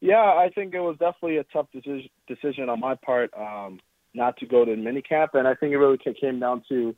Yeah, 0.00 0.16
I 0.16 0.50
think 0.54 0.74
it 0.74 0.80
was 0.80 0.96
definitely 0.98 1.38
a 1.38 1.44
tough 1.44 1.66
decision 1.72 2.08
decision 2.28 2.68
on 2.68 2.80
my 2.80 2.94
part 2.94 3.30
um, 3.36 3.80
not 4.14 4.36
to 4.38 4.46
go 4.46 4.64
to 4.64 4.72
minicamp, 4.72 5.28
and 5.34 5.46
I 5.46 5.54
think 5.54 5.72
it 5.72 5.78
really 5.78 5.98
came 5.98 6.38
down 6.38 6.62
to 6.68 6.94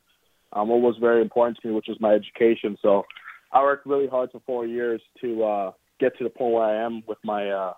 um, 0.53 0.69
what 0.69 0.81
was 0.81 0.97
very 0.99 1.21
important 1.21 1.57
to 1.61 1.67
me, 1.67 1.73
which 1.73 1.87
was 1.87 1.97
my 1.99 2.13
education. 2.13 2.77
So 2.81 3.03
I 3.51 3.61
worked 3.61 3.85
really 3.85 4.07
hard 4.07 4.31
for 4.31 4.41
four 4.45 4.65
years 4.65 5.01
to 5.21 5.43
uh, 5.43 5.71
get 5.99 6.17
to 6.17 6.23
the 6.23 6.29
point 6.29 6.53
where 6.53 6.63
I 6.63 6.85
am 6.85 7.03
with 7.07 7.17
my 7.23 7.49
uh, 7.49 7.73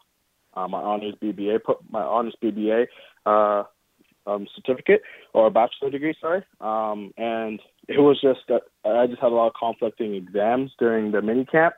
uh, 0.55 0.68
my 0.68 0.80
honors 0.80 1.16
BBA, 1.21 1.60
my 1.90 2.02
honors 2.02 2.36
BBA 2.44 2.88
uh, 3.26 3.64
um, 4.30 4.48
certificate 4.55 5.02
or 5.34 5.50
bachelor 5.50 5.90
degree, 5.90 6.16
sorry. 6.20 6.44
Um, 6.62 7.14
and 7.18 7.60
it 7.88 8.00
was 8.00 8.20
just 8.21 8.42
that 8.50 8.64
I 8.86 9.08
just 9.08 9.21
had 9.21 9.32
a 9.32 9.36
lot 9.36 9.48
of 9.48 9.54
conflicting 9.60 10.16
exams 10.16 10.71
during 10.80 11.12
the 11.12 11.21
mini 11.21 11.46
camp, 11.46 11.76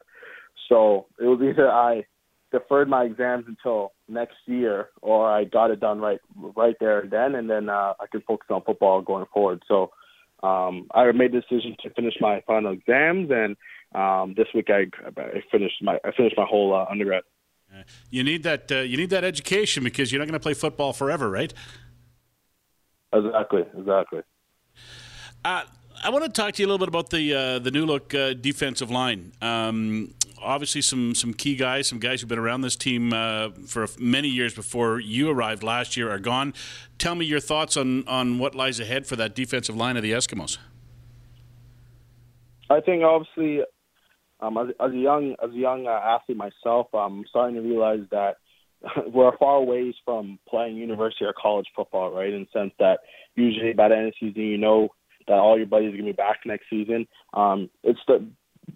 so 0.67 1.05
it 1.19 1.25
was 1.25 1.39
either 1.41 1.71
I 1.71 2.05
deferred 2.57 2.89
my 2.89 3.03
exams 3.03 3.45
until 3.47 3.93
next 4.07 4.37
year 4.45 4.89
or 5.01 5.29
I 5.29 5.43
got 5.43 5.71
it 5.71 5.79
done 5.79 5.99
right 5.99 6.19
right 6.55 6.75
there 6.79 6.99
and 7.01 7.11
then, 7.11 7.35
and 7.35 7.49
then 7.49 7.69
uh, 7.69 7.93
I 7.99 8.07
could 8.11 8.23
focus 8.23 8.47
on 8.49 8.61
football 8.63 9.01
going 9.01 9.25
forward. 9.33 9.61
So 9.67 9.91
um, 10.41 10.87
I 10.93 11.11
made 11.11 11.31
the 11.33 11.41
decision 11.41 11.75
to 11.83 11.89
finish 11.91 12.15
my 12.19 12.41
final 12.45 12.71
exams, 12.73 13.31
and 13.31 13.55
um, 13.93 14.33
this 14.35 14.47
week 14.53 14.69
I, 14.69 14.85
I 15.17 15.43
finished 15.51 15.81
my 15.81 15.97
I 16.03 16.11
finished 16.11 16.37
my 16.37 16.45
whole 16.47 16.73
uh, 16.73 16.85
undergrad. 16.89 17.23
You 18.09 18.23
need 18.23 18.43
that. 18.43 18.71
Uh, 18.71 18.77
you 18.77 18.97
need 18.97 19.09
that 19.09 19.23
education 19.23 19.83
because 19.83 20.11
you're 20.11 20.19
not 20.19 20.25
going 20.25 20.39
to 20.39 20.43
play 20.43 20.53
football 20.53 20.93
forever, 20.93 21.29
right? 21.29 21.53
Exactly. 23.13 23.63
Exactly. 23.77 24.21
Uh, 25.43 25.63
I 26.05 26.09
want 26.09 26.23
to 26.23 26.29
talk 26.29 26.53
to 26.53 26.61
you 26.61 26.67
a 26.67 26.69
little 26.69 26.77
bit 26.77 26.87
about 26.87 27.09
the 27.09 27.33
uh, 27.33 27.57
the 27.57 27.71
new 27.71 27.83
look 27.83 28.13
uh, 28.13 28.33
defensive 28.33 28.91
line. 28.91 29.31
Um, 29.41 30.13
obviously, 30.39 30.83
some 30.83 31.15
some 31.15 31.33
key 31.33 31.55
guys, 31.55 31.87
some 31.87 31.97
guys 31.97 32.21
who've 32.21 32.29
been 32.29 32.37
around 32.37 32.61
this 32.61 32.75
team 32.75 33.11
uh, 33.11 33.49
for 33.65 33.87
many 33.97 34.27
years 34.27 34.53
before 34.53 34.99
you 34.99 35.31
arrived 35.31 35.63
last 35.63 35.97
year 35.97 36.11
are 36.11 36.19
gone. 36.19 36.53
Tell 36.99 37.15
me 37.15 37.25
your 37.25 37.39
thoughts 37.39 37.75
on 37.75 38.07
on 38.07 38.37
what 38.37 38.53
lies 38.53 38.79
ahead 38.79 39.07
for 39.07 39.15
that 39.15 39.33
defensive 39.33 39.75
line 39.75 39.97
of 39.97 40.03
the 40.03 40.11
Eskimos. 40.11 40.59
I 42.69 42.81
think 42.81 43.03
obviously 43.03 43.63
um, 44.41 44.59
as, 44.59 44.75
as 44.79 44.91
a 44.91 44.97
young 44.97 45.35
as 45.43 45.49
a 45.49 45.57
young 45.57 45.87
uh, 45.87 45.89
athlete 45.89 46.37
myself, 46.37 46.85
I'm 46.93 47.25
starting 47.31 47.55
to 47.55 47.61
realize 47.61 48.05
that 48.11 48.35
we're 49.11 49.35
far 49.37 49.63
ways 49.63 49.95
from 50.05 50.37
playing 50.47 50.77
university 50.77 51.25
or 51.25 51.33
college 51.33 51.65
football, 51.75 52.11
right? 52.11 52.31
In 52.31 52.41
the 52.41 52.59
sense 52.59 52.73
that 52.77 52.99
usually 53.33 53.73
by 53.73 53.87
the 53.87 53.95
end 53.95 54.07
of 54.09 54.13
the 54.19 54.27
season, 54.27 54.43
you 54.43 54.59
know 54.59 54.89
that 55.27 55.35
all 55.35 55.57
your 55.57 55.67
buddies 55.67 55.93
are 55.93 55.97
gonna 55.97 56.09
be 56.09 56.13
back 56.13 56.39
next 56.45 56.65
season. 56.69 57.07
Um, 57.33 57.69
it's 57.83 57.99
the 58.07 58.27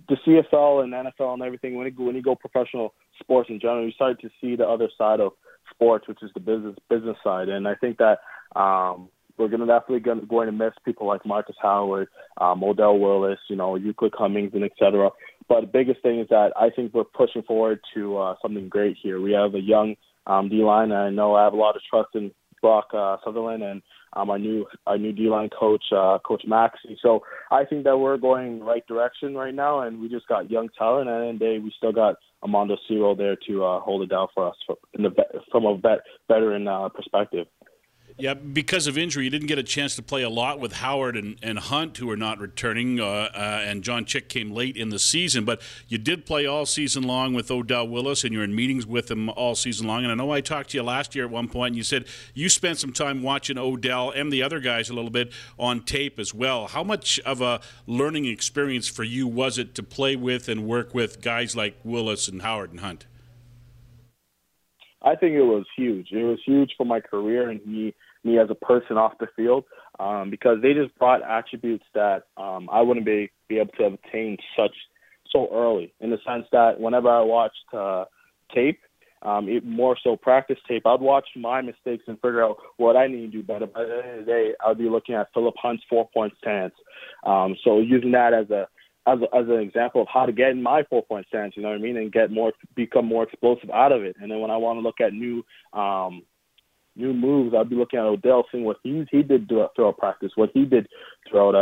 the 0.08 0.18
CFL 0.26 0.84
and 0.84 0.94
NFL 0.94 1.34
and 1.34 1.44
everything. 1.44 1.76
When 1.76 1.86
you 1.86 1.92
go, 1.92 2.04
when 2.04 2.16
you 2.16 2.22
go 2.22 2.36
professional 2.36 2.94
sports 3.20 3.50
in 3.50 3.60
general, 3.60 3.86
you 3.86 3.92
start 3.92 4.20
to 4.22 4.30
see 4.42 4.56
the 4.56 4.68
other 4.68 4.90
side 4.98 5.20
of 5.20 5.34
sports, 5.72 6.08
which 6.08 6.22
is 6.22 6.32
the 6.34 6.40
business 6.40 6.76
business 6.90 7.18
side. 7.24 7.50
And 7.50 7.68
I 7.68 7.76
think 7.76 7.98
that 7.98 8.20
um, 8.60 9.10
we're 9.38 9.48
gonna 9.48 9.66
definitely 9.66 10.02
gonna, 10.02 10.26
going 10.26 10.48
to 10.48 10.52
miss 10.52 10.74
people 10.86 11.08
like 11.08 11.26
Marcus 11.26 11.56
Howard, 11.62 12.10
um, 12.40 12.64
Odell 12.64 13.00
Willis, 13.00 13.40
you 13.50 13.56
know, 13.56 13.76
Euclid 13.76 14.14
Cummings, 14.16 14.52
and 14.54 14.64
et 14.64 14.72
cetera. 14.78 15.10
But 15.48 15.62
the 15.62 15.68
biggest 15.68 16.02
thing 16.02 16.20
is 16.20 16.28
that 16.30 16.52
I 16.56 16.70
think 16.70 16.94
we're 16.94 17.04
pushing 17.06 17.42
forward 17.44 17.80
to 17.96 18.18
uh, 18.18 18.36
something 18.42 18.70
great 18.70 18.98
here. 19.02 19.20
We 19.20 19.32
have 19.32 19.56
a 19.56 19.62
young 19.62 19.96
um, 20.28 20.50
D 20.50 20.58
line, 20.58 20.92
and 20.92 21.00
I 21.00 21.10
know 21.10 21.36
I 21.36 21.44
have 21.44 21.54
a 21.54 21.58
lot 21.58 21.76
of 21.76 21.82
trust 21.90 22.10
in 22.14 22.32
Brock 22.62 22.88
uh, 22.94 23.18
Sutherland 23.24 23.64
and 23.64 23.82
um, 24.14 24.30
our 24.30 24.40
new 24.40 24.66
our 24.88 24.98
new 24.98 25.12
D 25.14 25.30
line 25.30 25.50
coach, 25.50 25.84
uh, 25.96 26.18
Coach 26.26 26.44
Maxey. 26.48 26.98
So 27.02 27.22
I 27.52 27.64
think 27.66 27.84
that 27.84 27.98
we're 27.98 28.18
going 28.18 28.60
the 28.60 28.66
right 28.66 28.86
direction 28.88 29.36
right 29.36 29.54
now, 29.54 29.82
and 29.82 30.02
we 30.02 30.10
just 30.10 30.28
got 30.28 30.50
young 30.50 30.70
talent, 30.78 31.10
and 31.10 31.30
end 31.30 31.40
day, 31.40 31.60
we 31.60 31.74
still 31.78 31.92
got 31.92 32.16
Almondo 32.44 32.78
Sewell 32.88 33.16
there 33.16 33.38
to 33.48 33.64
uh, 33.64 33.80
hold 33.82 34.02
it 34.02 34.10
down 34.10 34.28
for 34.34 34.48
us 34.48 34.56
in 34.94 35.04
the, 35.04 35.12
from 35.52 35.66
a 35.66 35.78
vet, 35.78 36.00
veteran 36.28 36.68
uh, 36.68 36.90
perspective. 36.90 37.48
Yeah, 38.20 38.34
because 38.34 38.86
of 38.86 38.98
injury, 38.98 39.24
you 39.24 39.30
didn't 39.30 39.48
get 39.48 39.60
a 39.60 39.64
chance 39.64 39.96
to 39.96 40.02
play 40.02 40.24
a 40.24 40.30
lot 40.30 40.60
with 40.60 40.74
Howard 40.74 41.16
and, 41.16 41.38
and 41.42 41.58
Hunt, 41.58 41.96
who 41.96 42.10
are 42.10 42.18
not 42.18 42.38
returning, 42.40 43.00
uh, 43.00 43.06
uh, 43.06 43.64
and 43.64 43.82
John 43.82 44.04
Chick 44.04 44.28
came 44.28 44.52
late 44.52 44.76
in 44.76 44.90
the 44.90 45.00
season. 45.00 45.46
But 45.46 45.62
you 45.88 45.98
did 45.98 46.26
play 46.26 46.46
all 46.46 46.66
season 46.66 47.04
long 47.04 47.34
with 47.34 47.50
Odell 47.50 47.88
Willis, 47.88 48.26
and 48.26 48.34
you're 48.34 48.44
in 48.44 48.54
meetings 48.54 48.86
with 48.86 49.10
him 49.10 49.30
all 49.30 49.56
season 49.56 49.88
long. 49.88 50.04
And 50.04 50.12
I 50.12 50.16
know 50.16 50.32
I 50.32 50.42
talked 50.42 50.72
to 50.72 50.78
you 50.78 50.84
last 50.84 51.16
year 51.16 51.24
at 51.24 51.32
one 51.32 51.48
point, 51.48 51.70
and 51.70 51.78
you 51.78 51.84
said 51.84 52.08
you 52.34 52.50
spent 52.50 52.78
some 52.78 52.92
time 52.92 53.24
watching 53.24 53.58
Odell 53.58 54.12
and 54.12 54.34
the 54.34 54.44
other 54.44 54.60
guys 54.60 54.90
a 54.90 54.94
little 54.94 55.12
bit 55.12 55.32
on 55.58 55.82
tape 55.82 56.20
as 56.20 56.34
well. 56.34 56.68
How 56.68 56.84
much 56.84 57.22
of 57.22 57.40
a 57.40 57.62
learning 57.88 58.26
experience 58.26 58.90
for 58.90 59.06
you 59.06 59.28
was 59.28 59.58
it 59.58 59.74
to 59.76 59.84
play 59.84 60.18
with 60.18 60.50
and 60.50 60.68
work 60.68 60.94
with 60.94 61.22
guys 61.22 61.56
like 61.56 61.78
Willis 61.86 62.28
and 62.28 62.42
Howard 62.42 62.72
and 62.72 62.82
Hunt? 62.82 63.06
I 65.02 65.16
think 65.16 65.36
it 65.36 65.44
was 65.44 65.66
huge. 65.78 66.12
It 66.12 66.24
was 66.24 66.40
huge 66.46 66.74
for 66.78 66.86
my 66.86 67.00
career 67.00 67.50
and 67.50 67.66
me 67.66 67.94
me 68.24 68.40
as 68.40 68.50
a 68.50 68.56
person 68.56 68.98
off 68.98 69.14
the 69.20 69.28
field 69.36 69.64
um, 70.00 70.30
because 70.30 70.58
they 70.62 70.74
just 70.74 70.98
brought 70.98 71.22
attributes 71.24 71.86
that 71.94 72.24
um, 72.38 72.70
I 72.72 72.82
wouldn't 72.82 73.06
be 73.06 73.32
be 73.48 73.60
able 73.60 73.72
to 73.80 73.86
obtain 73.86 74.38
such 74.58 74.76
so 75.32 75.50
early. 75.52 75.94
In 76.00 76.10
the 76.10 76.18
sense 76.26 76.46
that 76.52 76.80
whenever 76.80 77.10
I 77.10 77.22
watched 77.22 77.74
uh, 77.74 78.06
tape, 78.54 78.80
um, 79.22 79.50
it, 79.50 79.66
more 79.66 79.98
so 80.02 80.16
practice 80.16 80.58
tape, 80.68 80.86
I'd 80.86 81.02
watch 81.02 81.28
my 81.36 81.62
mistakes 81.62 82.04
and 82.08 82.18
figure 82.18 82.44
out 82.44 82.58
what 82.78 82.96
I 82.96 83.08
need 83.08 83.32
to 83.32 83.38
do 83.38 83.44
better. 83.44 83.66
By 83.68 83.84
the 83.84 84.02
end 84.04 84.20
of 84.20 84.26
the 84.26 84.32
day, 84.32 84.52
I'd 84.66 84.78
be 84.78 84.90
looking 84.90 85.16
at 85.16 85.28
Philip 85.34 85.56
Hunt's 85.62 85.84
four 85.90 86.10
point 86.14 86.34
stance. 86.42 86.74
Um, 87.26 87.56
so 87.64 87.80
using 87.80 88.12
that 88.12 88.34
as 88.34 88.50
a 88.50 88.68
as, 89.08 89.20
as 89.34 89.46
an 89.48 89.60
example 89.60 90.02
of 90.02 90.08
how 90.14 90.26
to 90.26 90.32
get 90.32 90.50
in 90.50 90.62
my 90.62 90.84
four 90.90 91.04
point 91.04 91.26
stance, 91.28 91.54
you 91.56 91.64
know 91.64 91.70
what 91.70 91.80
I 91.80 91.82
mean, 91.82 91.98
and 91.98 92.12
get 92.12 92.32
more, 92.32 92.54
become 92.76 93.06
more 93.06 93.24
explosive 93.24 93.70
out 93.72 93.92
of 93.92 94.04
it. 94.04 94.16
And 94.22 94.30
then 94.32 94.40
when 94.40 94.52
I 94.52 94.58
want 94.58 94.78
to 94.78 94.82
look 94.82 95.02
at 95.02 95.14
new, 95.14 95.44
um, 95.74 96.24
new 96.96 97.14
moves, 97.14 97.56
I'd 97.58 97.70
be 97.70 97.76
looking 97.76 98.00
at 98.00 98.06
Odell, 98.06 98.46
seeing 98.52 98.66
what 98.66 98.78
he 98.84 99.06
he 99.12 99.24
did 99.24 99.48
throughout 99.48 99.98
practice, 99.98 100.32
what 100.36 100.52
he 100.54 100.66
did 100.66 100.88
throughout 101.30 101.56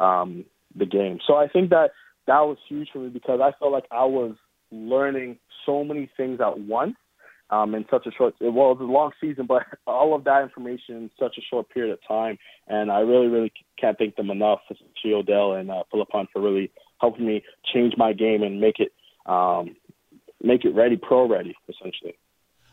uh, 0.00 0.02
um, 0.02 0.44
the 0.76 0.86
game. 0.86 1.18
So 1.26 1.34
I 1.34 1.48
think 1.48 1.70
that 1.70 1.90
that 2.26 2.40
was 2.40 2.58
huge 2.68 2.88
for 2.92 2.98
me 3.00 3.08
because 3.08 3.40
I 3.42 3.52
felt 3.58 3.72
like 3.72 3.86
I 3.90 4.04
was 4.04 4.34
learning 4.70 5.38
so 5.66 5.84
many 5.84 6.10
things 6.16 6.40
at 6.40 6.58
once 6.58 6.96
um, 7.50 7.74
in 7.74 7.84
such 7.90 8.06
a 8.06 8.10
short. 8.10 8.34
Well, 8.40 8.50
it 8.50 8.78
was 8.78 8.78
a 8.80 8.84
long 8.84 9.12
season, 9.20 9.46
but 9.46 9.62
all 9.86 10.14
of 10.14 10.24
that 10.24 10.42
information 10.42 10.96
in 10.96 11.10
such 11.18 11.36
a 11.38 11.42
short 11.42 11.68
period 11.70 11.92
of 11.92 11.98
time, 12.06 12.38
and 12.68 12.90
I 12.90 13.00
really, 13.00 13.28
really 13.28 13.52
can't 13.80 13.98
thank 13.98 14.16
them 14.16 14.30
enough, 14.30 14.60
especially 14.70 15.14
Odell 15.14 15.54
and 15.54 15.70
uh, 15.70 15.82
Philip 15.90 16.08
Hunt, 16.12 16.28
for 16.32 16.42
really 16.42 16.70
helping 17.00 17.26
me 17.26 17.42
change 17.72 17.94
my 17.96 18.12
game 18.12 18.42
and 18.42 18.60
make 18.60 18.76
it 18.78 18.92
um, 19.26 19.76
make 20.42 20.64
it 20.64 20.74
ready, 20.74 20.96
pro 20.96 21.28
ready, 21.28 21.54
essentially. 21.68 22.14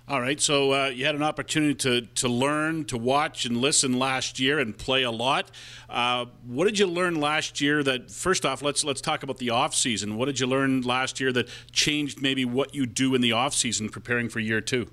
All 0.08 0.20
right, 0.20 0.42
so 0.42 0.74
uh, 0.74 0.88
you 0.88 1.06
had 1.06 1.16
an 1.16 1.24
opportunity 1.24 1.76
to, 1.76 2.02
to 2.02 2.28
learn, 2.28 2.86
to 2.86 2.98
watch, 2.98 3.46
and 3.46 3.58
listen 3.58 3.98
last 3.98 4.40
year, 4.40 4.60
and 4.60 4.78
play 4.78 5.04
a 5.04 5.12
lot. 5.12 5.52
Uh, 5.90 6.26
what 6.46 6.66
did 6.66 6.80
you 6.80 6.88
learn 6.88 7.22
last 7.22 7.62
year? 7.62 7.82
That 7.84 8.12
first 8.12 8.46
off, 8.46 8.62
let's 8.62 8.84
let's 8.84 9.00
talk 9.00 9.24
about 9.24 9.38
the 9.38 9.52
off 9.52 9.76
season. 9.76 10.18
What 10.18 10.26
did 10.26 10.40
you 10.40 10.48
learn 10.48 10.82
last 10.82 11.20
year 11.20 11.32
that 11.34 11.48
changed 11.72 12.22
maybe 12.22 12.44
what 12.44 12.76
you 12.76 12.86
do 12.86 13.14
in 13.16 13.22
the 13.22 13.32
off 13.32 13.54
season, 13.54 13.90
preparing 13.90 14.28
for 14.28 14.40
year 14.40 14.60
two? 14.60 14.90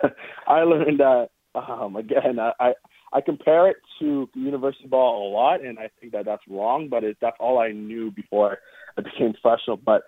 I 0.46 0.60
learned 0.60 1.00
that 1.00 1.30
um, 1.54 1.96
again. 1.96 2.38
I, 2.38 2.74
I 3.12 3.20
compare 3.22 3.68
it 3.68 3.76
to 3.98 4.28
university 4.34 4.88
ball 4.88 5.28
a 5.28 5.30
lot, 5.32 5.64
and 5.64 5.78
I 5.78 5.90
think 6.00 6.12
that 6.12 6.26
that's 6.26 6.42
wrong. 6.48 6.88
But 6.88 7.02
it, 7.02 7.16
that's 7.20 7.36
all 7.40 7.58
I 7.58 7.72
knew 7.72 8.10
before 8.10 8.58
I 8.96 9.00
became 9.00 9.32
professional. 9.32 9.78
But 9.78 10.02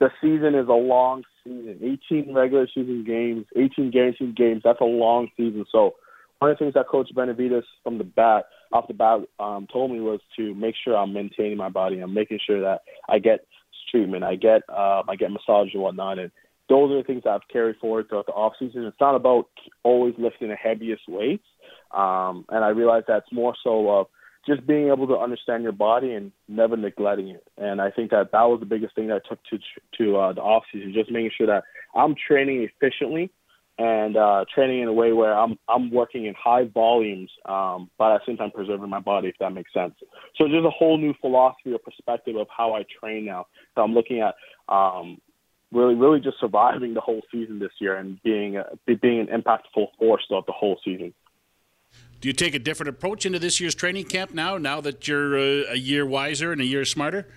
the 0.00 0.10
season 0.20 0.54
is 0.54 0.68
a 0.68 0.72
long 0.72 1.24
season. 1.44 1.98
18 2.10 2.34
regular 2.34 2.68
season 2.72 3.04
games, 3.04 3.46
18 3.56 3.90
guaranteed 3.90 4.36
games. 4.36 4.62
That's 4.64 4.80
a 4.80 4.84
long 4.84 5.28
season. 5.36 5.64
So 5.70 5.94
one 6.38 6.50
of 6.50 6.58
the 6.58 6.64
things 6.64 6.74
that 6.74 6.88
Coach 6.88 7.10
Benavides 7.14 7.66
from 7.82 7.98
the 7.98 8.04
bat, 8.04 8.44
off 8.72 8.86
the 8.86 8.94
bat, 8.94 9.20
um, 9.40 9.66
told 9.72 9.90
me 9.90 10.00
was 10.00 10.20
to 10.36 10.54
make 10.54 10.74
sure 10.82 10.96
I'm 10.96 11.12
maintaining 11.12 11.56
my 11.56 11.68
body. 11.68 11.98
I'm 12.00 12.14
making 12.14 12.38
sure 12.46 12.60
that 12.60 12.82
I 13.08 13.18
get 13.18 13.46
treatment, 13.90 14.24
I 14.24 14.36
get 14.36 14.62
um, 14.68 15.04
I 15.08 15.16
get 15.18 15.30
massage 15.30 15.72
and 15.72 15.82
whatnot. 15.82 16.18
And 16.18 16.30
those 16.68 16.92
are 16.92 16.98
the 16.98 17.02
things 17.04 17.22
that 17.24 17.30
I've 17.30 17.48
carried 17.50 17.76
forward 17.76 18.08
throughout 18.08 18.26
the 18.26 18.32
off 18.32 18.52
season. 18.58 18.84
It's 18.84 19.00
not 19.00 19.14
about 19.14 19.46
always 19.82 20.14
lifting 20.18 20.48
the 20.48 20.54
heaviest 20.54 21.02
weights. 21.08 21.46
Um, 21.92 22.44
and 22.50 22.64
I 22.64 22.68
realize 22.68 23.04
that's 23.08 23.32
more 23.32 23.54
so 23.64 23.90
of 23.90 24.06
just 24.48 24.66
being 24.66 24.88
able 24.88 25.06
to 25.06 25.16
understand 25.16 25.62
your 25.62 25.72
body 25.72 26.14
and 26.14 26.32
never 26.48 26.76
neglecting 26.76 27.28
it. 27.28 27.46
And 27.56 27.80
I 27.80 27.90
think 27.90 28.10
that 28.10 28.32
that 28.32 28.42
was 28.42 28.58
the 28.60 28.66
biggest 28.66 28.94
thing 28.96 29.08
that 29.08 29.22
I 29.24 29.28
took 29.28 29.38
to 29.50 29.58
to 29.98 30.16
uh, 30.16 30.32
the 30.32 30.40
off 30.40 30.64
season, 30.72 30.92
just 30.92 31.10
making 31.10 31.30
sure 31.36 31.46
that 31.46 31.62
I'm 31.94 32.16
training 32.26 32.68
efficiently 32.68 33.30
and 33.78 34.16
uh, 34.16 34.44
training 34.52 34.80
in 34.82 34.88
a 34.88 34.92
way 34.92 35.12
where 35.12 35.38
I'm 35.38 35.56
I'm 35.68 35.92
working 35.92 36.26
in 36.26 36.34
high 36.34 36.64
volumes, 36.64 37.30
um, 37.44 37.90
but 37.98 38.12
at 38.12 38.20
the 38.20 38.32
same 38.32 38.36
time 38.36 38.50
preserving 38.50 38.90
my 38.90 39.00
body, 39.00 39.28
if 39.28 39.36
that 39.38 39.52
makes 39.52 39.72
sense. 39.72 39.94
So 40.36 40.48
there's 40.48 40.64
a 40.64 40.70
whole 40.70 40.98
new 40.98 41.14
philosophy 41.20 41.72
or 41.72 41.78
perspective 41.78 42.36
of 42.36 42.48
how 42.54 42.74
I 42.74 42.84
train 43.00 43.24
now. 43.24 43.46
So 43.74 43.82
I'm 43.82 43.94
looking 43.94 44.20
at 44.20 44.34
um, 44.68 45.18
really, 45.72 45.94
really 45.94 46.20
just 46.20 46.40
surviving 46.40 46.94
the 46.94 47.00
whole 47.00 47.22
season 47.30 47.58
this 47.58 47.72
year 47.80 47.96
and 47.96 48.20
being 48.22 48.56
a, 48.56 48.64
being 48.96 49.20
an 49.20 49.26
impactful 49.26 49.86
force 49.98 50.24
throughout 50.26 50.46
the 50.46 50.52
whole 50.52 50.80
season. 50.84 51.14
Do 52.20 52.28
you 52.28 52.32
take 52.32 52.54
a 52.54 52.58
different 52.58 52.88
approach 52.88 53.24
into 53.26 53.38
this 53.38 53.60
year's 53.60 53.74
training 53.74 54.04
camp 54.04 54.34
now? 54.34 54.58
Now 54.58 54.80
that 54.80 55.06
you're 55.06 55.38
uh, 55.38 55.72
a 55.72 55.76
year 55.76 56.04
wiser 56.04 56.50
and 56.50 56.60
a 56.60 56.64
year 56.64 56.84
smarter. 56.84 57.28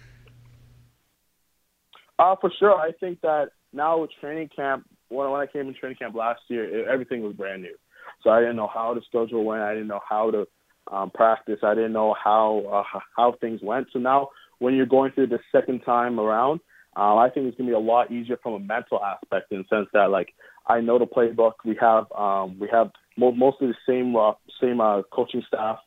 Uh, 2.18 2.36
for 2.40 2.52
sure. 2.60 2.76
I 2.76 2.92
think 3.00 3.22
that 3.22 3.50
now 3.74 4.00
with 4.00 4.12
training 4.20 4.50
camp, 4.56 4.86
when 5.10 5.30
when 5.30 5.42
I 5.42 5.46
came 5.46 5.68
in 5.68 5.76
training 5.76 5.98
camp 5.98 6.16
last 6.16 6.42
year, 6.48 6.82
it, 6.82 6.88
everything 6.88 7.22
was 7.22 7.36
brand 7.36 7.62
new. 7.62 7.76
So 8.24 8.30
I 8.30 8.40
didn't 8.40 8.56
know 8.56 8.70
how 8.72 8.94
the 8.94 9.02
schedule 9.08 9.44
went. 9.44 9.62
I 9.62 9.74
didn't 9.74 9.88
know 9.88 10.02
how 10.08 10.32
to 10.32 10.48
um, 10.92 11.12
practice. 11.12 11.60
I 11.64 11.76
didn't 11.76 11.94
know 11.94 12.16
how 12.24 12.84
uh, 12.94 13.00
how 13.18 13.36
things 13.40 13.62
went. 13.62 13.88
So 13.94 14.00
now 14.00 14.30
when 14.60 14.74
you're 14.76 14.86
going 14.86 15.12
through 15.12 15.28
the 15.28 15.40
second 15.52 15.82
time 15.82 16.20
around, 16.20 16.60
um, 16.96 17.18
I 17.18 17.30
think 17.30 17.48
it's 17.48 17.58
gonna 17.58 17.70
be 17.70 17.76
a 17.76 17.80
lot 17.80 18.12
easier 18.12 18.38
from 18.42 18.54
a 18.54 18.60
mental 18.60 19.04
aspect 19.04 19.52
in 19.52 19.60
the 19.60 19.76
sense 19.76 19.88
that 19.94 20.10
like 20.10 20.34
I 20.68 20.82
know 20.82 21.00
the 21.00 21.06
playbook. 21.06 21.54
We 21.66 21.78
have 21.80 22.12
um, 22.12 22.60
we 22.60 22.68
have 22.72 22.92
mo- 23.18 23.32
mostly 23.32 23.68
the 23.68 23.76
same 23.88 24.16
uh, 24.16 24.34
same 24.62 24.82
uh, 24.82 25.02
coaching 25.12 25.44
staff 25.48 25.80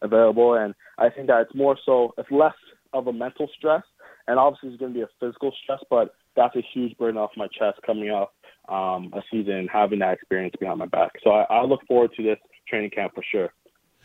available, 0.00 0.54
and 0.54 0.74
I 0.98 1.10
think 1.10 1.28
that 1.28 1.42
it's 1.42 1.54
more 1.54 1.76
so 1.84 2.14
it's 2.18 2.30
less 2.30 2.54
of 2.92 3.06
a 3.06 3.12
mental 3.12 3.48
stress, 3.56 3.82
and 4.26 4.38
obviously 4.38 4.70
it's 4.70 4.80
going 4.80 4.92
to 4.92 4.98
be 4.98 5.02
a 5.02 5.08
physical 5.20 5.52
stress, 5.62 5.80
but 5.90 6.14
that's 6.36 6.56
a 6.56 6.62
huge 6.72 6.96
burden 6.98 7.18
off 7.18 7.30
my 7.36 7.46
chest 7.46 7.78
coming 7.86 8.10
off 8.10 8.30
um, 8.68 9.12
a 9.12 9.22
season 9.30 9.68
having 9.72 9.98
that 10.00 10.14
experience 10.14 10.54
behind 10.58 10.78
my 10.78 10.86
back. 10.86 11.12
So 11.22 11.30
I, 11.30 11.42
I 11.50 11.64
look 11.64 11.80
forward 11.86 12.10
to 12.16 12.22
this 12.22 12.38
training 12.68 12.90
camp 12.90 13.12
for 13.14 13.24
sure. 13.30 13.52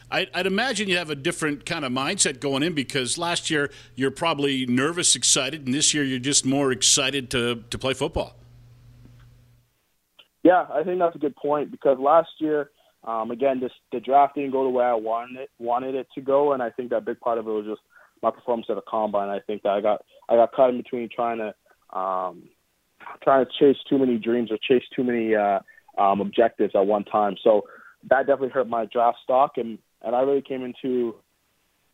I'd, 0.09 0.29
I'd, 0.33 0.45
imagine 0.45 0.87
you 0.87 0.97
have 0.97 1.09
a 1.09 1.15
different 1.15 1.65
kind 1.65 1.83
of 1.83 1.91
mindset 1.91 2.39
going 2.39 2.63
in 2.63 2.73
because 2.73 3.17
last 3.17 3.49
year 3.49 3.71
you're 3.95 4.11
probably 4.11 4.65
nervous, 4.65 5.15
excited, 5.15 5.65
and 5.65 5.73
this 5.73 5.93
year 5.93 6.03
you're 6.03 6.19
just 6.19 6.45
more 6.45 6.71
excited 6.71 7.29
to, 7.31 7.63
to 7.69 7.77
play 7.77 7.93
football. 7.93 8.35
Yeah, 10.43 10.65
I 10.71 10.83
think 10.83 10.99
that's 10.99 11.15
a 11.15 11.19
good 11.19 11.35
point 11.35 11.71
because 11.71 11.97
last 11.99 12.29
year, 12.39 12.69
um, 13.07 13.31
again, 13.31 13.59
this, 13.59 13.71
the 13.93 14.01
draft 14.01 14.35
didn't 14.35 14.51
go 14.51 14.63
the 14.63 14.69
way 14.69 14.83
I 14.83 14.93
wanted 14.93 15.37
it, 15.37 15.49
wanted 15.59 15.95
it 15.95 16.07
to 16.15 16.21
go, 16.21 16.51
and 16.51 16.61
I 16.61 16.69
think 16.69 16.89
that 16.89 17.05
big 17.05 17.19
part 17.21 17.37
of 17.37 17.47
it 17.47 17.51
was 17.51 17.65
just 17.65 17.81
my 18.21 18.31
performance 18.31 18.67
at 18.69 18.75
the 18.75 18.81
combine. 18.81 19.29
I 19.29 19.39
think 19.39 19.63
that 19.63 19.69
I 19.69 19.81
got 19.81 20.03
I 20.27 20.35
got 20.35 20.51
caught 20.51 20.71
in 20.71 20.77
between 20.77 21.07
trying 21.07 21.37
to 21.37 21.97
um, 21.97 22.43
trying 23.23 23.45
to 23.45 23.51
chase 23.57 23.77
too 23.89 23.97
many 23.97 24.17
dreams 24.17 24.51
or 24.51 24.57
chase 24.57 24.83
too 24.93 25.03
many 25.03 25.35
uh, 25.35 25.59
um, 25.97 26.19
objectives 26.19 26.73
at 26.75 26.85
one 26.85 27.05
time. 27.05 27.35
So 27.43 27.63
that 28.09 28.27
definitely 28.27 28.49
hurt 28.49 28.67
my 28.67 28.85
draft 28.85 29.19
stock, 29.23 29.53
and 29.57 29.77
and 30.01 30.15
I 30.15 30.21
really 30.21 30.41
came 30.41 30.63
into 30.63 31.15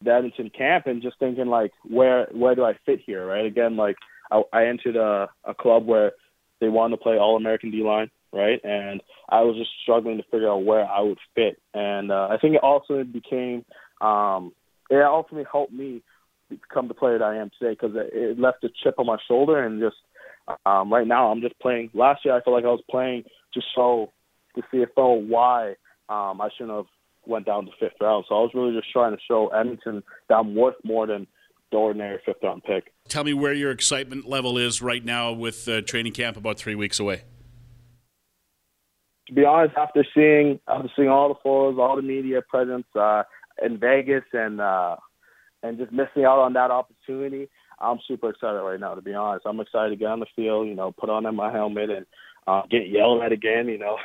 the 0.02 0.14
Edmonton 0.14 0.50
camp 0.50 0.88
and 0.88 1.02
just 1.02 1.20
thinking 1.20 1.48
like, 1.48 1.72
where 1.84 2.28
where 2.32 2.56
do 2.56 2.64
I 2.64 2.74
fit 2.86 3.02
here, 3.06 3.26
right? 3.26 3.46
Again, 3.46 3.76
like 3.76 3.98
I, 4.32 4.42
I 4.52 4.66
entered 4.66 4.96
a, 4.96 5.30
a 5.44 5.54
club 5.54 5.86
where 5.86 6.14
they 6.60 6.70
wanted 6.70 6.98
to 6.98 7.04
play 7.04 7.18
All 7.18 7.38
American 7.38 7.72
D 7.72 7.84
line, 7.84 8.10
right? 8.34 8.60
And 8.64 9.02
I 9.30 9.42
was 9.42 9.56
just 9.56 9.70
struggling 9.84 10.18
to 10.18 10.24
figure 10.24 10.50
out 10.50 10.66
where 10.66 10.86
I 10.86 11.02
would 11.02 11.20
fit, 11.36 11.62
and 11.74 12.12
uh, 12.12 12.28
I 12.32 12.38
think 12.38 12.56
it 12.56 12.64
also 12.64 13.04
became 13.04 13.64
um, 14.02 14.52
it 14.90 15.02
ultimately 15.02 15.48
helped 15.50 15.72
me 15.72 16.02
become 16.50 16.88
the 16.88 16.94
player 16.94 17.18
that 17.18 17.26
I 17.26 17.38
am 17.38 17.52
today 17.58 17.72
because 17.80 17.96
it, 17.96 18.14
it 18.14 18.40
left 18.40 18.64
a 18.64 18.70
chip 18.84 18.96
on 18.98 19.06
my 19.06 19.18
shoulder 19.28 19.64
and 19.64 19.82
just 19.82 19.96
um, 20.66 20.92
right 20.92 21.08
now 21.08 21.32
I'm 21.32 21.42
just 21.42 21.58
playing. 21.60 21.90
Last 21.94 22.26
year 22.26 22.36
I 22.36 22.42
felt 22.42 22.56
like 22.56 22.66
I 22.66 22.70
was 22.70 22.84
playing 22.90 23.24
just 23.54 23.68
so 23.76 24.12
the 24.56 24.62
CFL 24.74 25.28
why 25.28 25.76
um, 26.10 26.42
I 26.42 26.50
shouldn't 26.56 26.76
have 26.76 26.86
went 27.26 27.46
down 27.46 27.66
to 27.66 27.72
fifth 27.80 27.94
round. 28.02 28.26
So 28.28 28.36
I 28.36 28.40
was 28.40 28.52
really 28.54 28.76
just 28.76 28.92
trying 28.92 29.16
to 29.16 29.22
show 29.28 29.48
Edmonton 29.48 30.04
that 30.28 30.36
I'm 30.36 30.56
worth 30.56 30.76
more 30.84 31.08
than 31.08 31.28
the 31.72 31.78
ordinary 31.78 32.20
fifth 32.26 32.44
round 32.44 32.64
pick. 32.64 32.92
Tell 33.08 33.24
me 33.24 33.34
where 33.34 33.54
your 33.54 33.72
excitement 33.72 34.28
level 34.28 34.58
is 34.58 34.82
right 34.82 35.04
now 35.04 35.32
with 35.32 35.68
uh, 35.68 35.82
training 35.82 36.14
camp 36.14 36.38
about 36.38 36.58
three 36.58 36.76
weeks 36.76 37.00
away. 37.00 37.24
To 39.28 39.34
be 39.34 39.46
honest, 39.46 39.76
after 39.78 40.06
seeing 40.14 40.60
after 40.68 40.90
seeing 40.96 41.10
all 41.10 41.30
the 41.30 41.40
photos, 41.44 41.80
all 41.80 41.96
the 41.96 42.02
media 42.02 42.42
presence 42.42 42.86
uh, 43.00 43.24
in 43.64 43.80
Vegas, 43.80 44.24
and 44.34 44.60
uh, 44.60 44.98
and 45.62 45.78
just 45.78 45.92
missing 45.92 46.26
out 46.26 46.40
on 46.40 46.54
that 46.54 46.72
opportunity, 46.72 47.50
I'm 47.80 48.00
super 48.08 48.30
excited 48.30 48.60
right 48.60 48.80
now. 48.80 48.96
To 48.96 49.02
be 49.02 49.14
honest, 49.14 49.46
I'm 49.46 49.60
excited 49.60 49.92
to 49.92 49.96
get 49.96 50.08
on 50.08 50.20
the 50.20 50.26
field, 50.36 50.68
you 50.68 50.76
know, 50.76 50.92
put 50.92 51.10
on 51.10 51.36
my 51.36 51.52
helmet 51.52 51.90
and 51.90 52.06
uh, 52.48 52.64
get 52.70 52.90
yelled 52.90 53.22
at 53.24 53.32
again, 53.32 53.68
you 53.68 53.78
know, 53.78 53.98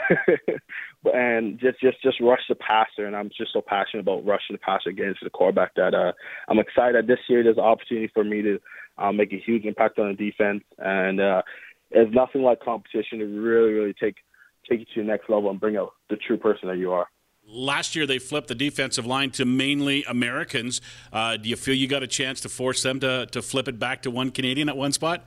and 1.12 1.58
just 1.58 1.80
just 1.80 2.00
just 2.02 2.20
rush 2.20 2.42
the 2.48 2.54
passer. 2.54 3.06
And 3.06 3.16
I'm 3.16 3.30
just 3.36 3.52
so 3.52 3.60
passionate 3.60 4.02
about 4.02 4.24
rushing 4.24 4.54
the 4.54 4.58
passer 4.58 4.90
against 4.90 5.20
the 5.22 5.30
quarterback 5.30 5.74
that 5.74 5.94
uh, 5.94 6.12
I'm 6.48 6.58
excited 6.58 6.94
that 6.94 7.06
this 7.06 7.18
year 7.28 7.42
there's 7.42 7.58
an 7.58 7.64
opportunity 7.64 8.10
for 8.12 8.24
me 8.24 8.42
to 8.42 8.58
uh, 8.98 9.12
make 9.12 9.32
a 9.32 9.42
huge 9.44 9.64
impact 9.64 9.98
on 9.98 10.08
the 10.08 10.30
defense. 10.30 10.62
And 10.78 11.20
uh, 11.20 11.42
there's 11.90 12.12
nothing 12.14 12.42
like 12.42 12.60
competition 12.60 13.18
to 13.18 13.24
really 13.24 13.72
really 13.72 13.94
take 14.00 14.16
take 14.68 14.80
you 14.80 14.86
to 14.94 15.00
the 15.02 15.06
next 15.06 15.28
level 15.28 15.50
and 15.50 15.60
bring 15.60 15.76
out 15.76 15.92
the 16.10 16.16
true 16.16 16.36
person 16.36 16.68
that 16.68 16.78
you 16.78 16.92
are. 16.92 17.06
Last 17.50 17.96
year, 17.96 18.06
they 18.06 18.18
flipped 18.18 18.48
the 18.48 18.54
defensive 18.54 19.06
line 19.06 19.30
to 19.32 19.46
mainly 19.46 20.04
Americans. 20.04 20.82
Uh, 21.10 21.38
do 21.38 21.48
you 21.48 21.56
feel 21.56 21.74
you 21.74 21.88
got 21.88 22.02
a 22.02 22.06
chance 22.06 22.42
to 22.42 22.48
force 22.48 22.82
them 22.82 23.00
to, 23.00 23.24
to 23.26 23.40
flip 23.40 23.68
it 23.68 23.78
back 23.78 24.02
to 24.02 24.10
one 24.10 24.30
Canadian 24.30 24.68
at 24.68 24.76
one 24.76 24.92
spot? 24.92 25.24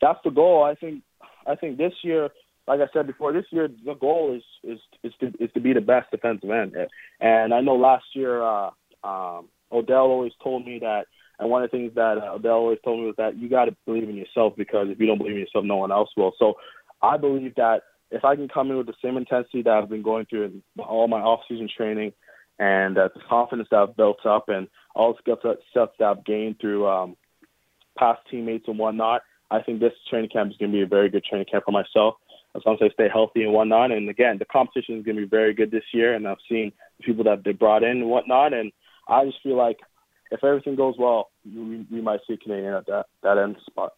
That's 0.00 0.18
the 0.24 0.30
goal. 0.30 0.64
I 0.64 0.74
think. 0.74 1.02
I 1.46 1.54
think 1.54 1.78
this 1.78 1.92
year, 2.02 2.30
like 2.66 2.80
I 2.80 2.86
said 2.92 3.06
before, 3.06 3.32
this 3.32 3.44
year 3.50 3.68
the 3.84 3.94
goal 3.94 4.34
is 4.36 4.42
is 4.64 4.80
is 5.02 5.12
to 5.20 5.32
is 5.42 5.50
to 5.54 5.60
be 5.60 5.72
the 5.72 5.80
best 5.80 6.10
defensive 6.10 6.50
end. 6.50 6.74
And 7.20 7.54
I 7.54 7.60
know 7.60 7.76
last 7.76 8.04
year, 8.14 8.42
uh, 8.42 8.70
um, 9.04 9.48
Odell 9.70 10.06
always 10.06 10.32
told 10.42 10.66
me 10.66 10.80
that, 10.80 11.06
and 11.38 11.50
one 11.50 11.62
of 11.62 11.70
the 11.70 11.76
things 11.76 11.94
that 11.94 12.18
uh, 12.18 12.34
Odell 12.34 12.54
always 12.54 12.78
told 12.84 13.00
me 13.00 13.06
was 13.06 13.14
that 13.18 13.36
you 13.36 13.48
got 13.48 13.66
to 13.66 13.76
believe 13.86 14.08
in 14.08 14.16
yourself 14.16 14.54
because 14.56 14.88
if 14.90 14.98
you 14.98 15.06
don't 15.06 15.18
believe 15.18 15.34
in 15.34 15.40
yourself, 15.40 15.64
no 15.64 15.76
one 15.76 15.92
else 15.92 16.10
will. 16.16 16.32
So 16.38 16.54
I 17.02 17.16
believe 17.16 17.54
that 17.56 17.82
if 18.10 18.24
I 18.24 18.36
can 18.36 18.48
come 18.48 18.70
in 18.70 18.76
with 18.76 18.86
the 18.86 18.94
same 19.02 19.16
intensity 19.16 19.62
that 19.62 19.72
I've 19.72 19.88
been 19.88 20.02
going 20.02 20.26
through 20.26 20.44
in 20.44 20.62
all 20.78 21.08
my 21.08 21.20
off-season 21.20 21.68
training, 21.76 22.12
and 22.58 22.96
uh, 22.96 23.08
the 23.14 23.20
confidence 23.28 23.68
that 23.70 23.78
I've 23.78 23.96
built 23.96 24.24
up, 24.24 24.48
and 24.48 24.68
all 24.94 25.12
the 25.12 25.18
skill 25.18 25.38
sets 25.42 25.92
that 25.98 26.04
I've 26.04 26.24
gained 26.24 26.58
through 26.60 26.86
um, 26.86 27.16
past 27.98 28.20
teammates 28.30 28.68
and 28.68 28.78
whatnot, 28.78 29.22
I 29.50 29.62
think 29.62 29.80
this 29.80 29.92
training 30.08 30.30
camp 30.30 30.50
is 30.50 30.56
going 30.56 30.72
to 30.72 30.76
be 30.76 30.82
a 30.82 30.86
very 30.86 31.10
good 31.10 31.24
training 31.24 31.46
camp 31.50 31.64
for 31.64 31.72
myself. 31.72 32.14
As 32.54 32.62
long 32.64 32.76
as 32.80 32.88
I 32.90 32.94
stay 32.94 33.08
healthy 33.12 33.42
and 33.42 33.52
whatnot, 33.52 33.92
and 33.92 34.08
again, 34.08 34.38
the 34.38 34.46
competition 34.46 34.96
is 34.96 35.04
going 35.04 35.16
to 35.16 35.22
be 35.22 35.28
very 35.28 35.52
good 35.52 35.70
this 35.70 35.84
year, 35.92 36.14
and 36.14 36.26
I've 36.26 36.38
seen 36.48 36.72
the 36.98 37.04
people 37.04 37.24
that 37.24 37.44
they 37.44 37.52
brought 37.52 37.82
in 37.82 37.98
and 37.98 38.08
whatnot, 38.08 38.54
and 38.54 38.72
I 39.08 39.26
just 39.26 39.42
feel 39.42 39.56
like 39.56 39.78
if 40.30 40.42
everything 40.42 40.74
goes 40.74 40.94
well, 40.98 41.28
we, 41.44 41.86
we 41.90 42.00
might 42.00 42.20
see 42.26 42.38
Canadian 42.42 42.72
at 42.72 42.86
that 42.86 43.06
that 43.22 43.38
end 43.38 43.56
spot. 43.66 43.92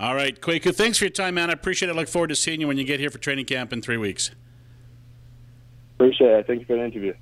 All 0.00 0.14
right, 0.14 0.40
Kwaku, 0.40 0.74
thanks 0.74 0.96
for 0.96 1.04
your 1.04 1.10
time, 1.10 1.34
man. 1.34 1.50
I 1.50 1.52
appreciate 1.52 1.90
it. 1.90 1.92
I 1.92 1.94
look 1.94 2.08
forward 2.08 2.28
to 2.28 2.34
seeing 2.34 2.58
you 2.58 2.66
when 2.66 2.78
you 2.78 2.84
get 2.84 3.00
here 3.00 3.10
for 3.10 3.18
training 3.18 3.44
camp 3.44 3.70
in 3.70 3.82
three 3.82 3.98
weeks. 3.98 4.30
Appreciate 5.96 6.30
it. 6.30 6.46
Thank 6.46 6.60
you 6.60 6.66
for 6.66 6.74
the 6.74 6.84
interview. 6.86 7.12